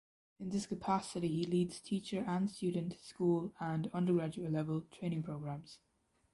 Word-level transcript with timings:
In 0.39 0.49
this 0.49 0.65
capacity 0.65 1.27
he 1.27 1.45
leads 1.45 1.79
teacher 1.79 2.25
and 2.27 2.49
student 2.49 2.97
(school 3.03 3.53
and 3.59 3.87
undergraduate 3.93 4.51
level) 4.51 4.81
training 4.89 5.21
programmes. 5.21 5.77